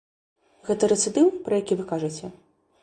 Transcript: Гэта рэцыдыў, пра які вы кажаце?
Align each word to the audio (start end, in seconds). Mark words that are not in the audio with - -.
Гэта 0.69 0.89
рэцыдыў, 0.93 1.31
пра 1.49 1.53
які 1.61 1.73
вы 1.81 1.89
кажаце? 1.95 2.25